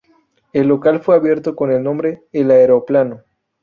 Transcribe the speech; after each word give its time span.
El 0.51 0.67
local 0.69 0.99
fue 1.01 1.15
abierto 1.15 1.55
con 1.55 1.71
el 1.71 1.83
nombre 1.83 2.23
"El 2.31 2.49
Aeroplano". 2.49 3.21